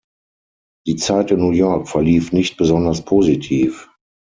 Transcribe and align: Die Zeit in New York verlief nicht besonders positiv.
Die 0.87 0.95
Zeit 0.95 1.29
in 1.29 1.37
New 1.39 1.51
York 1.51 1.87
verlief 1.87 2.31
nicht 2.31 2.57
besonders 2.57 3.05
positiv. 3.05 3.87